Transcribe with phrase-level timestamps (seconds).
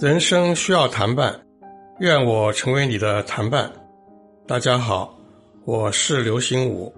[0.00, 1.40] 人生需要谈伴，
[2.00, 3.70] 愿我成为你的谈伴。
[4.48, 5.16] 大家好，
[5.64, 6.92] 我是刘心武。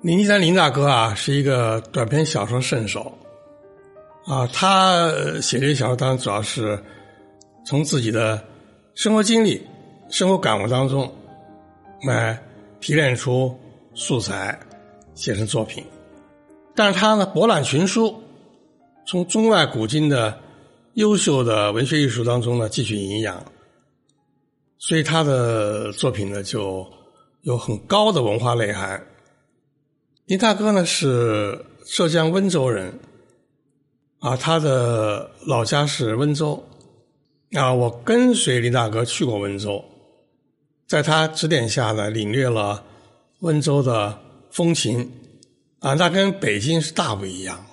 [0.00, 3.12] 林一山林大哥啊，是一个短篇小说圣手
[4.24, 4.46] 啊。
[4.46, 5.10] 他
[5.42, 6.82] 写这些小说，当然主要是
[7.66, 8.42] 从自己的
[8.94, 9.62] 生活经历、
[10.08, 11.12] 生活感悟当中
[12.06, 12.42] 来
[12.80, 13.54] 提炼出
[13.92, 14.58] 素材，
[15.16, 15.84] 写成作品。
[16.76, 18.22] 但是他呢，博览群书，
[19.04, 20.38] 从中外古今的。
[20.96, 23.44] 优秀的文学艺术当中呢，汲取营养，
[24.78, 26.86] 所以他的作品呢就
[27.42, 29.06] 有很高的文化内涵。
[30.24, 32.98] 林大哥呢是浙江温州人，
[34.20, 36.64] 啊，他的老家是温州，
[37.52, 39.84] 啊，我跟随林大哥去过温州，
[40.86, 42.82] 在他指点下呢，领略了
[43.40, 44.18] 温州的
[44.50, 45.12] 风情，
[45.80, 47.66] 啊，那跟北京是大不一样。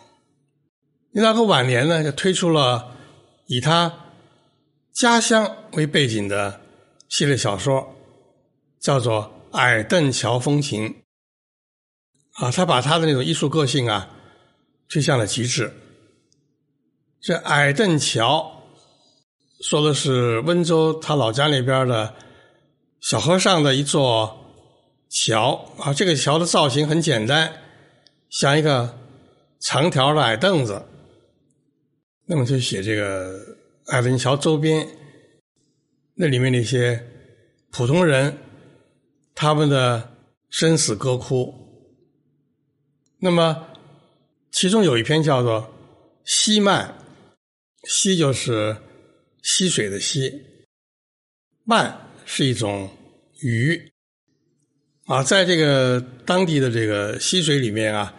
[1.11, 2.91] 林大哥晚年呢就推出了。
[3.45, 3.93] 以他
[4.93, 6.61] 家乡为背景的
[7.09, 7.93] 系列小说，
[8.79, 10.89] 叫做《矮凳桥风情》
[12.41, 14.09] 啊，他把他的那种艺术个性啊
[14.89, 15.73] 推向了极致。
[17.19, 18.63] 这矮凳桥
[19.61, 22.15] 说的是温州他老家那边的
[23.01, 24.42] 小河上的一座
[25.13, 27.61] 桥啊，这个桥的造型很简单，
[28.31, 28.97] 像一个
[29.59, 30.83] 长条的矮凳子。
[32.25, 33.39] 那么就写这个
[33.89, 34.87] 矮墩桥周边，
[36.15, 37.05] 那里面那些
[37.69, 38.35] 普通人，
[39.35, 40.15] 他们的
[40.49, 41.53] 生死歌哭。
[43.19, 43.67] 那么
[44.51, 45.61] 其中有一篇叫做
[46.25, 46.87] 《溪鳗》，
[47.83, 48.75] 溪就是
[49.43, 50.43] 溪水的溪，
[51.67, 51.93] 鳗
[52.25, 52.89] 是一种
[53.41, 53.92] 鱼
[55.05, 58.13] 啊，在这个当地的这个溪水里面啊，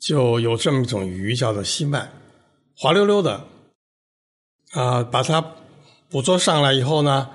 [0.00, 2.08] 就有这么一种鱼叫做溪鳗。
[2.76, 3.46] 滑溜溜的，
[4.72, 5.54] 啊，把它
[6.08, 7.30] 捕捉上来以后呢，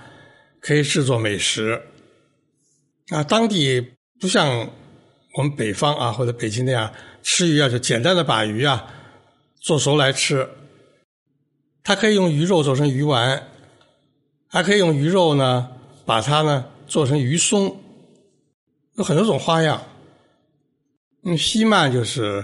[0.60, 1.82] 可以制作美食。
[3.10, 4.70] 啊，当地不像
[5.36, 6.92] 我们北方啊或者北京那样
[7.24, 8.86] 吃鱼啊，就简单的把鱼啊
[9.62, 10.50] 做熟来吃。
[11.84, 13.48] 它可以用鱼肉做成鱼丸，
[14.50, 15.70] 还可以用鱼肉呢
[16.06, 17.80] 把它呢做成鱼松，
[18.96, 19.82] 有很多种花样。
[21.24, 22.44] 嗯，西鳗就是。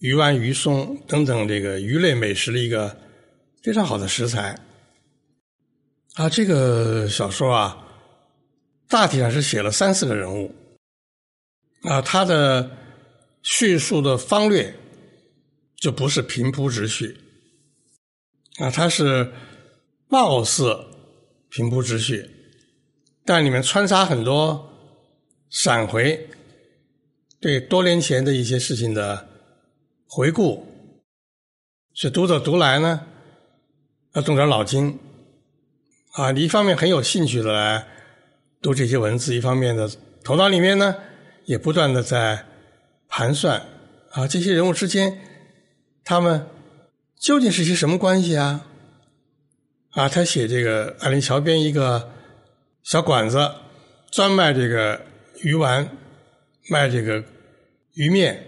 [0.00, 2.94] 鱼丸、鱼松等等，这个鱼类美食的一个
[3.62, 4.54] 非常好的食材
[6.16, 6.28] 啊。
[6.28, 7.82] 这个小说啊，
[8.88, 10.54] 大体上是写了三四个人物
[11.84, 12.02] 啊。
[12.02, 12.70] 它的
[13.42, 14.78] 叙述的方略
[15.76, 17.16] 就不是平铺直叙
[18.58, 19.32] 啊，它是
[20.08, 20.76] 貌似
[21.48, 22.30] 平铺直叙，
[23.24, 24.75] 但里面穿插很多
[25.50, 26.28] 闪回，
[27.40, 29.28] 对多年前的一些事情的。
[30.08, 30.64] 回顾，
[31.92, 33.06] 是读者读来呢，
[34.14, 34.98] 要动点脑筋
[36.12, 36.30] 啊！
[36.30, 37.86] 你一方面很有兴趣的来
[38.62, 39.90] 读这些文字，一方面的
[40.22, 40.94] 头脑里面呢
[41.44, 42.46] 也不断的在
[43.08, 43.60] 盘算
[44.12, 45.20] 啊，这些人物之间
[46.04, 46.46] 他们
[47.20, 48.64] 究竟是些什么关系啊？
[49.90, 52.12] 啊，他写这个安林桥边一个
[52.84, 53.50] 小馆子，
[54.12, 55.00] 专卖这个
[55.42, 55.88] 鱼丸，
[56.70, 57.22] 卖这个
[57.94, 58.46] 鱼面。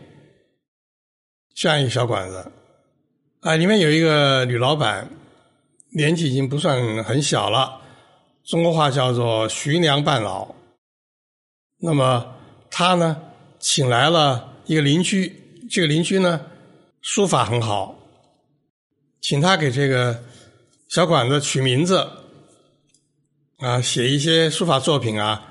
[1.55, 2.53] 这样一个小馆子，
[3.41, 5.11] 啊，里面有一个女老板，
[5.91, 7.81] 年纪已经不算很小了，
[8.45, 10.55] 中国话叫做“徐娘半老”。
[11.83, 12.37] 那么
[12.71, 13.21] 她呢，
[13.59, 16.47] 请来了一个邻居，这个邻居呢，
[17.01, 17.99] 书法很好，
[19.21, 20.23] 请他给这个
[20.89, 22.09] 小馆子取名字，
[23.57, 25.48] 啊，写一些书法作品啊，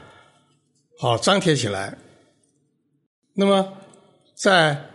[0.99, 1.97] 好张贴起来。
[3.33, 3.73] 那么
[4.35, 4.89] 在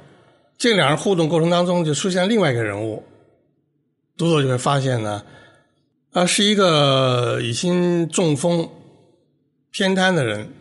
[0.58, 3.04] 这两人互动过程当中，就出现另外一个人物，
[4.16, 5.24] 读者就会发现呢，
[6.12, 8.68] 啊，是一个已经中风、
[9.70, 10.52] 偏瘫的人，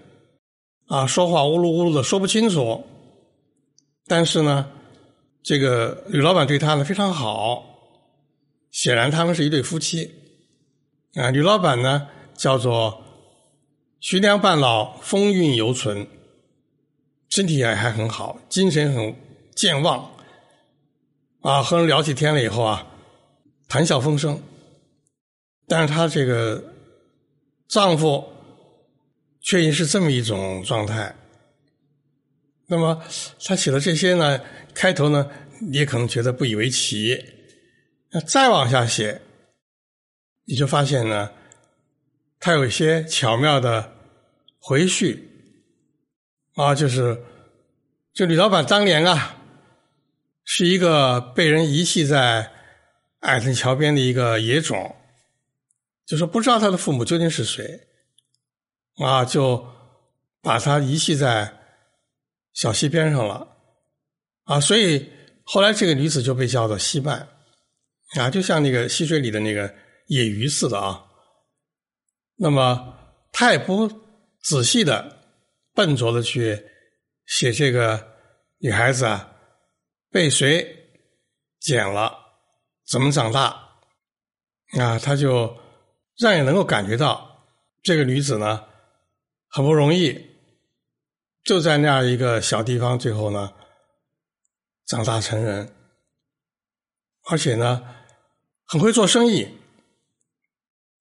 [0.88, 2.84] 啊，说话呜噜呜噜的说不清楚，
[4.08, 4.68] 但是呢，
[5.44, 7.64] 这个吕老板对他呢非常好，
[8.72, 10.12] 显然他们是一对夫妻，
[11.16, 13.04] 啊，吕老板呢叫做
[14.02, 16.06] 徐娘半老，风韵犹存，
[17.30, 19.16] 身体也还很好，精神很。
[19.54, 20.12] 健忘，
[21.42, 22.88] 啊，和人聊起天了以后啊，
[23.68, 24.42] 谈笑风生。
[25.68, 26.74] 但是她这个
[27.68, 28.28] 丈夫，
[29.42, 31.14] 确实是这么一种状态。
[32.68, 33.04] 那么
[33.44, 34.40] 他写的这些呢，
[34.74, 37.22] 开头呢，你也可能觉得不以为奇。
[38.12, 39.22] 那再往下写，
[40.46, 41.30] 你就发现呢，
[42.44, 43.94] 他有一些巧妙的
[44.58, 45.30] 回叙，
[46.56, 47.24] 啊，就是
[48.16, 49.38] 就吕老板当年啊，
[50.44, 52.52] 是一个被人遗弃在
[53.20, 54.96] 艾森桥边的一个野种，
[56.08, 57.88] 就说不知道他的父母究竟是谁，
[58.98, 59.64] 啊，就
[60.42, 61.60] 把他遗弃在
[62.54, 63.56] 小溪边上了，
[64.46, 65.12] 啊，所以
[65.44, 67.28] 后来这个女子就被叫做西曼，
[68.18, 69.72] 啊，就像那个溪水里的那个
[70.08, 71.06] 野鱼似的啊。
[72.42, 72.98] 那么
[73.32, 73.88] 他也不
[74.42, 75.24] 仔细的、
[75.74, 76.68] 笨拙的去。
[77.28, 78.18] 写这个
[78.58, 79.32] 女孩子啊，
[80.10, 80.92] 被谁
[81.62, 82.12] 捡了？
[82.86, 83.78] 怎么长大？
[84.78, 85.58] 啊，他就
[86.18, 87.48] 让你能够感觉到
[87.82, 88.66] 这个女子呢
[89.48, 90.30] 很不容易，
[91.46, 93.54] 就在那样一个小地方，最后呢
[94.88, 95.74] 长大成人，
[97.30, 97.82] 而且呢
[98.66, 99.48] 很会做生意。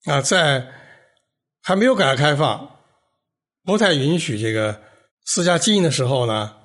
[0.05, 0.73] 啊，在
[1.63, 2.79] 还没有改革开放，
[3.63, 4.83] 不太允许这个。
[5.23, 6.57] 私家经营的时候呢，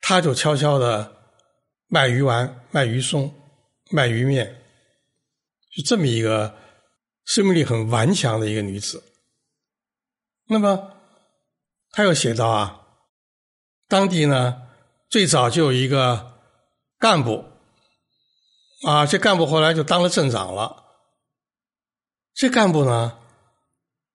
[0.00, 1.14] 他就悄悄的
[1.88, 3.34] 卖鱼丸、卖鱼松、
[3.90, 4.62] 卖鱼面，
[5.72, 6.56] 是这么一个
[7.26, 9.02] 生命力很顽强的一个女子。
[10.46, 10.96] 那么，
[11.90, 12.86] 他又写到啊，
[13.88, 14.62] 当地呢
[15.10, 16.40] 最早就有一个
[16.98, 17.44] 干部，
[18.86, 20.84] 啊，这干部后来就当了镇长了。
[22.32, 23.18] 这干部呢，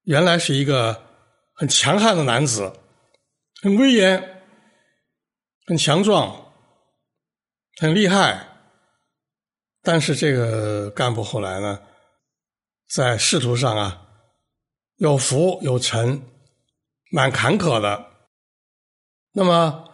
[0.05, 1.03] 原来是一个
[1.53, 2.73] 很强悍的男子。
[3.61, 4.43] 很威严，
[5.65, 6.53] 很强壮，
[7.79, 8.47] 很厉害，
[9.81, 11.81] 但是这个干部后来呢，
[12.87, 14.07] 在仕途上啊，
[14.97, 16.21] 有浮有沉，
[17.11, 18.05] 蛮坎坷的。
[19.31, 19.89] 那么，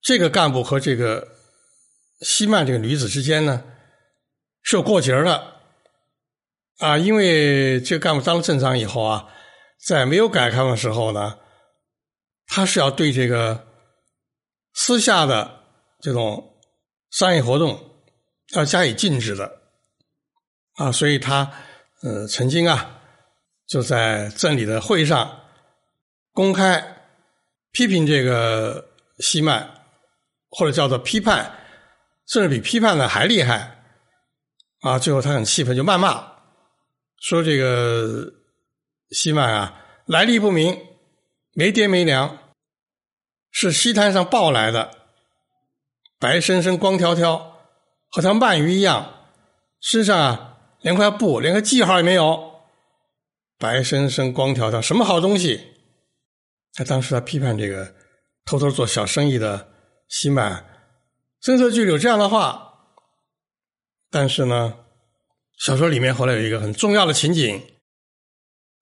[0.00, 1.28] 这个干部和这个
[2.22, 3.62] 西曼这个女子之间呢，
[4.62, 5.60] 是有过节的
[6.78, 9.28] 啊，因为这个干部当了镇长以后啊，
[9.86, 11.38] 在没有改革开放的时候呢。
[12.46, 13.66] 他是要对这个
[14.74, 15.62] 私下的
[16.00, 16.60] 这种
[17.10, 18.02] 商业活动
[18.54, 19.62] 要加以禁止的
[20.74, 21.50] 啊，所以他
[22.02, 23.00] 呃曾经啊
[23.66, 25.40] 就在镇里的会议上
[26.32, 27.08] 公开
[27.72, 28.90] 批评这个
[29.20, 29.68] 西曼，
[30.50, 31.50] 或者叫做批判，
[32.28, 33.84] 甚至比批判的还厉害
[34.82, 34.98] 啊！
[34.98, 36.30] 最后他很气愤，就谩骂
[37.22, 38.30] 说这个
[39.14, 40.78] 西曼啊来历不明，
[41.52, 42.38] 没爹没娘。
[43.56, 44.90] 是西滩上抱来的，
[46.18, 47.56] 白生生、光条条，
[48.10, 49.28] 和条鳗鱼一样，
[49.80, 52.62] 身上啊连块布、连个记号也没有，
[53.56, 55.60] 白生生、光条条，什么好东西？
[56.72, 57.94] 他当时他批判这个
[58.44, 59.68] 偷偷做小生意的
[60.08, 60.66] 西满，
[61.40, 62.72] 声色俱有这样的话。
[64.10, 64.78] 但是呢，
[65.58, 67.62] 小说里面后来有一个很重要的情景，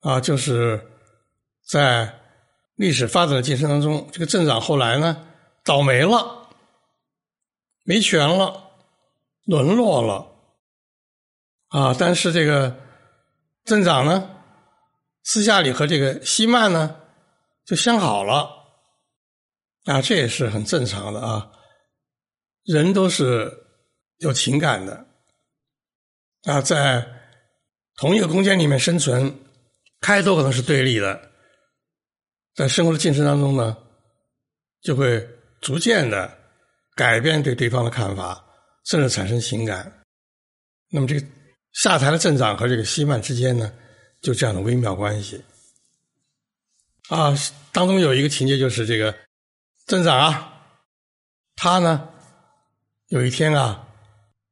[0.03, 0.87] 啊，就是
[1.67, 2.19] 在。
[2.77, 5.25] 历史发展的进程当中，这个镇长后来呢，
[5.63, 6.49] 倒霉了，
[7.85, 8.71] 没权了，
[9.45, 10.27] 沦落了，
[11.69, 11.95] 啊！
[11.97, 12.75] 但是这个
[13.65, 14.29] 镇长呢，
[15.23, 16.97] 私下里和这个西曼呢，
[17.65, 18.51] 就相好了，
[19.85, 21.53] 啊，这也是很正常的啊，
[22.65, 23.53] 人都是
[24.17, 25.07] 有情感的，
[26.45, 27.07] 啊，在
[27.97, 29.39] 同一个空间里面生存，
[30.03, 31.31] 开头可能是对立的。
[32.55, 33.75] 在生活的进程当中呢，
[34.83, 35.27] 就会
[35.63, 36.39] 逐渐的
[36.95, 38.45] 改变对对方的看法，
[38.85, 39.91] 甚至产生情感。
[40.91, 41.27] 那么，这个
[41.73, 43.73] 下台的镇长和这个西曼之间呢，
[44.21, 45.43] 就这样的微妙关系。
[47.09, 47.35] 啊，
[47.73, 49.17] 当中有一个情节就是这个
[49.87, 50.67] 镇长啊，
[51.57, 52.11] 他呢
[53.09, 53.89] 有一天啊，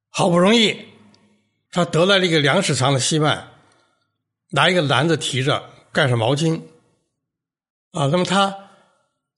[0.09, 0.75] 好不容易
[1.71, 3.50] 他得来了一个两尺长的西曼，
[4.50, 6.62] 拿一个篮子提着，盖上毛巾。
[7.92, 8.71] 啊，那么他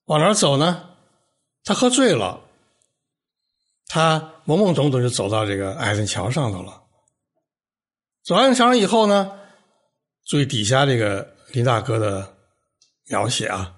[0.05, 0.89] 往哪儿走呢？
[1.63, 2.41] 他喝醉了，
[3.87, 6.83] 他懵懵懂懂就走到这个艾森桥上头了。
[8.23, 9.39] 走艾森桥上以后呢，
[10.25, 12.35] 注意底下这个林大哥的
[13.05, 13.75] 描写啊，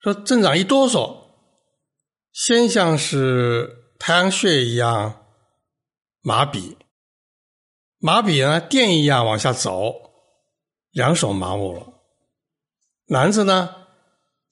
[0.00, 1.16] 说镇长一哆嗦，
[2.32, 5.24] 先像是太阳穴一样
[6.22, 6.76] 麻痹，
[8.00, 9.94] 麻痹呢电一样往下走，
[10.90, 11.86] 两手麻木了。
[13.06, 13.76] 篮子呢，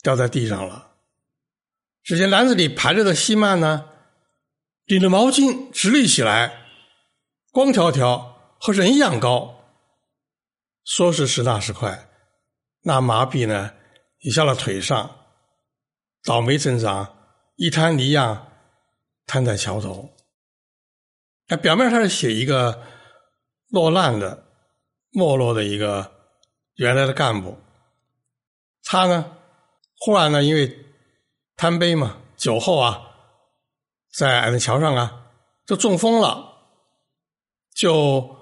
[0.03, 0.93] 掉在地上了。
[2.03, 3.89] 只见篮子里排着的西曼呢，
[4.87, 6.67] 顶着毛巾直立起来，
[7.51, 9.55] 光条条，和人一样高。
[10.85, 12.09] 说时迟，那时快，
[12.83, 13.73] 那麻痹呢，
[14.21, 15.17] 已下了腿上。
[16.25, 17.17] 倒霉镇长
[17.57, 18.53] 一滩泥样
[19.25, 20.11] 瘫在桥头。
[21.47, 22.83] 那表面上是写一个
[23.71, 24.47] 落难的、
[25.11, 26.13] 没落的一个
[26.77, 27.59] 原来的干部。
[28.85, 29.37] 他呢，
[29.99, 30.87] 忽然呢，因为
[31.57, 33.03] 贪杯嘛，酒后啊，
[34.13, 35.27] 在矮人桥上啊，
[35.67, 36.55] 就中风了，
[37.75, 38.37] 就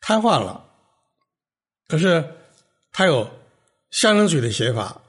[0.00, 0.64] 瘫痪了。
[1.88, 2.36] 可是
[2.92, 3.28] 他有
[3.90, 5.00] 象征主义的写法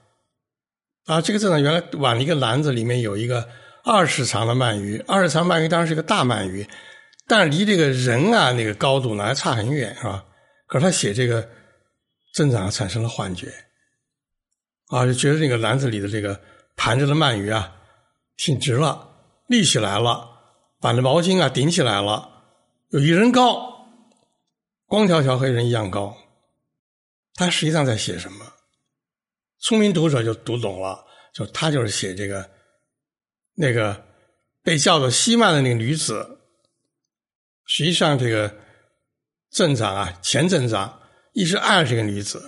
[1.04, 3.48] 啊，这个镇长原来碗的一个篮子里面有一个
[3.84, 6.66] 二尺长的鳗鱼，二尺长鳗鱼当然是个大鳗鱼，
[7.30, 10.24] 但是离这个人啊那个高度呢还差很远，是吧？
[10.66, 11.48] 可是他写这个
[12.34, 13.46] 镇长产生了幻觉。
[14.88, 16.40] 啊，就觉得这个篮子里的这个
[16.74, 17.72] 盘着的鳗鱼啊，
[18.36, 19.08] 挺直了，
[19.46, 20.28] 立起来了，
[20.80, 22.28] 把那毛巾啊顶起来了，
[22.88, 23.86] 有一人高，
[24.86, 26.16] 光条条和人一样高。
[27.34, 28.44] 他实际上在写什么？
[29.60, 32.50] 聪明读者就读懂了，就他就是写这个
[33.54, 34.04] 那个
[34.64, 36.38] 被叫做西曼的那个女子。
[37.70, 38.52] 实际上，这个
[39.52, 41.00] 镇长啊，前镇长
[41.34, 42.42] 一直爱这个女子，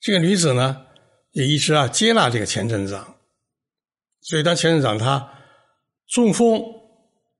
[0.00, 0.86] 这个女子呢。
[1.32, 3.14] 也一直啊接纳这个前镇长，
[4.20, 5.32] 所以当前镇长他
[6.08, 6.60] 中风、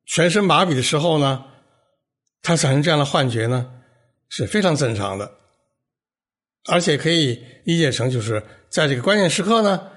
[0.07, 1.45] 全身麻痹的时候呢，
[2.41, 3.69] 他产生这样的幻觉呢
[4.29, 5.29] 是非常正常的，
[6.69, 9.91] 而且可以理解成就是在这个关键时刻呢，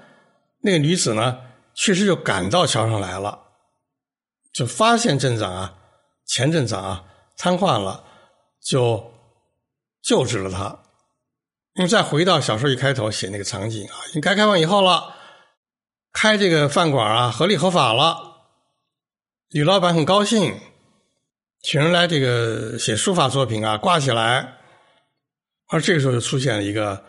[0.61, 1.39] 那个女子呢
[1.75, 3.39] 确实就赶到桥上来了，
[4.51, 5.77] 就发现镇长啊、
[6.25, 7.05] 前镇长啊
[7.37, 8.03] 瘫痪了，
[8.61, 9.13] 就
[10.01, 10.79] 救治了他。
[11.75, 15.15] 那么再回到小说一开头写那个场景啊，应该开放以后了，
[16.11, 18.47] 开这个饭馆啊，合理合法了，
[19.49, 20.59] 吕老板很高兴，
[21.61, 24.59] 请人来这个写书法作品啊，挂起来。
[25.69, 27.03] 而这个时候就出现了一个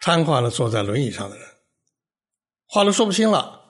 [0.00, 1.46] 瘫痪了坐在轮椅上的人，
[2.66, 3.60] 话都说不清了。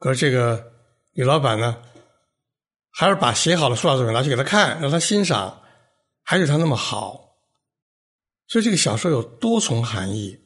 [0.00, 0.72] 可是这个
[1.12, 1.80] 吕老板呢，
[3.00, 5.62] 还是把写好的书法作品拿去给他看，让他欣赏，
[6.24, 7.36] 还是他那么好。
[8.48, 10.36] 所以这个小说有多重含义，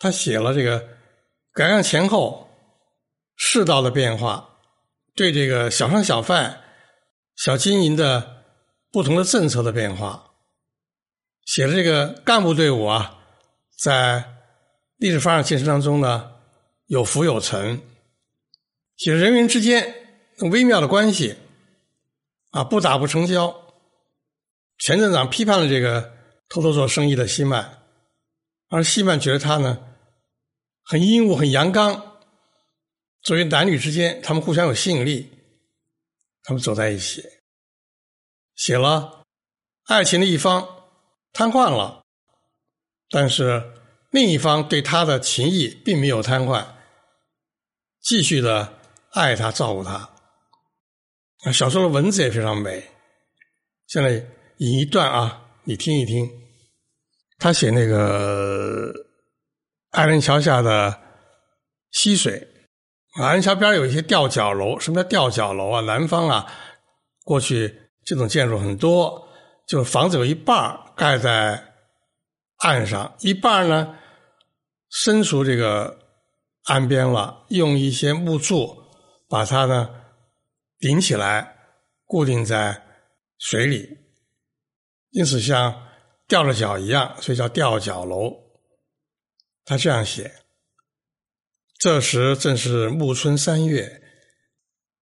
[0.00, 0.84] 他写了这个
[1.52, 2.50] 改革前后
[3.36, 4.56] 世道的变化，
[5.14, 6.60] 对这个小商小贩、
[7.36, 8.42] 小经营的
[8.90, 10.32] 不同的政策的变化，
[11.44, 13.16] 写了这个干部队伍啊，
[13.78, 14.40] 在
[14.96, 16.32] 历史发展进程当中呢
[16.86, 17.80] 有浮有沉，
[18.96, 19.97] 写人民之间
[20.38, 21.36] 很微妙的关系
[22.50, 23.54] 啊不打不成交。
[24.78, 26.16] 钱镇长批判了这个。
[26.50, 27.82] 偷偷做生意的西曼，
[28.70, 29.86] 而西曼觉得他呢
[30.82, 32.16] 很阴武、很阳刚。
[33.20, 35.30] 作为男女之间，他们互相有吸引力，
[36.44, 37.22] 他们走在一起，
[38.56, 39.24] 写了
[39.88, 40.66] 爱情的一方
[41.34, 42.02] 瘫痪了，
[43.10, 43.74] 但是
[44.10, 46.66] 另一方对他的情谊并没有瘫痪，
[48.00, 48.78] 继续的
[49.12, 50.08] 爱他、照顾他。
[51.44, 52.82] 啊小说的文字也非常美。
[53.86, 54.10] 现在
[54.58, 55.44] 引一段啊。
[55.64, 56.26] 你听一听，
[57.38, 58.90] 他写那个
[59.90, 60.98] 爱人桥下的
[61.90, 62.48] 溪水，
[63.20, 64.80] 爱人桥边有一些吊脚楼。
[64.80, 65.82] 什么叫吊脚楼啊？
[65.82, 66.50] 南方啊，
[67.24, 69.28] 过去这种建筑很多，
[69.66, 71.62] 就是房子有一半盖在
[72.60, 73.94] 岸上，一半呢
[74.88, 75.98] 伸出这个
[76.64, 78.74] 岸边了，用一些木柱
[79.28, 79.90] 把它呢
[80.78, 81.56] 顶起来，
[82.04, 82.82] 固定在
[83.38, 83.98] 水里。
[85.10, 85.88] 因此，像
[86.26, 88.32] 吊着脚一样，所以叫吊脚楼。
[89.64, 90.32] 他这样写：
[91.78, 94.02] 这时正是暮春三月，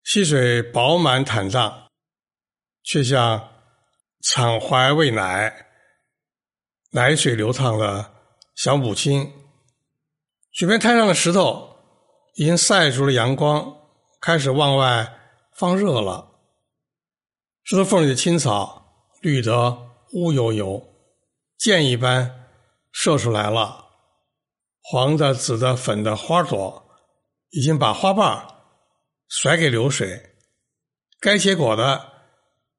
[0.05, 1.89] 溪水饱满坦荡，
[2.83, 3.49] 却像
[4.23, 5.67] 敞怀喂奶、
[6.91, 8.13] 奶水流淌的
[8.55, 9.33] 小母亲。
[10.53, 11.77] 水边滩上的石头
[12.35, 13.77] 已经晒出了阳光，
[14.21, 15.16] 开始往外
[15.59, 16.33] 放热了。
[17.65, 19.85] 石头缝里的青草绿得。
[20.13, 20.95] 乌油油，
[21.59, 22.47] 箭一般
[22.93, 23.87] 射出来了。
[24.81, 26.89] 黄的、紫的、粉的花朵
[27.51, 28.47] 已经把花瓣
[29.29, 30.37] 甩给流水。
[31.19, 32.13] 该结果的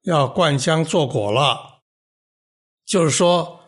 [0.04, 1.82] 要灌浆做果了，
[2.86, 3.60] 就是说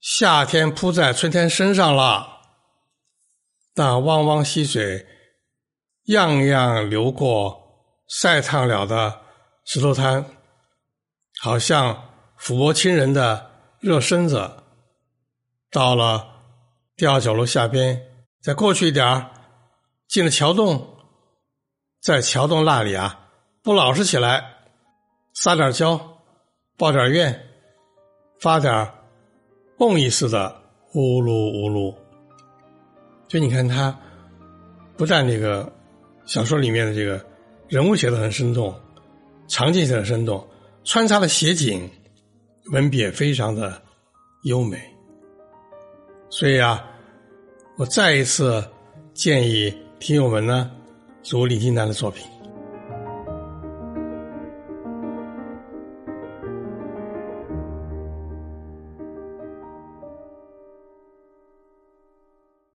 [0.00, 2.42] 夏天扑在春天身上了。
[3.74, 5.06] 那汪汪溪水，
[6.04, 7.69] 样样流过
[8.10, 9.20] 晒烫了的
[9.64, 10.22] 石头滩，
[11.40, 12.06] 好像。
[12.42, 13.50] 抚摸亲人的
[13.80, 14.50] 热身子，
[15.70, 16.26] 到了
[16.96, 18.00] 吊脚楼下边，
[18.40, 19.26] 再过去一点
[20.08, 20.96] 进了桥洞，
[22.00, 23.28] 在桥洞那里啊，
[23.62, 24.42] 不老实起来，
[25.34, 26.00] 撒点娇，
[26.78, 27.46] 抱点怨，
[28.40, 28.90] 发点
[29.76, 30.62] 梦意似的
[30.94, 31.94] 呜噜呜噜。
[33.28, 33.94] 就你看他，
[34.96, 35.70] 不但这个
[36.24, 37.22] 小说里面的这个
[37.70, 38.74] 人物写的很生动，
[39.46, 40.44] 场景写的生动，
[40.84, 41.88] 穿插的写景。
[42.72, 43.82] 文笔也非常的
[44.44, 44.78] 优美，
[46.28, 46.84] 所以啊，
[47.76, 48.64] 我再一次
[49.12, 50.70] 建议听友们呢，
[51.24, 52.24] 读李金南的作品。